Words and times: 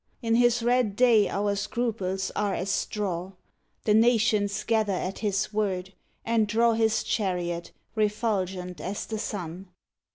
In 0.23 0.33
his 0.33 0.63
red 0.63 0.95
day 0.95 1.29
our 1.29 1.55
scruples 1.55 2.31
are 2.35 2.55
as 2.55 2.71
straw: 2.71 3.33
The 3.83 3.93
nations 3.93 4.63
gather 4.63 4.91
at 4.93 5.19
his 5.19 5.53
word, 5.53 5.93
and 6.25 6.47
draw 6.47 6.73
His 6.73 7.03
chariot, 7.03 7.71
refulgent 7.93 8.81
as 8.81 9.05
the 9.05 9.19
sun. 9.19 9.67